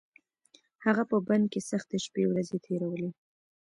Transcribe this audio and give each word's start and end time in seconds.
هغه 0.85 1.03
په 1.11 1.17
بند 1.27 1.45
کې 1.51 1.61
سختې 1.69 1.97
شپې 2.05 2.23
ورځې 2.27 2.57
تېرولې. 2.65 3.09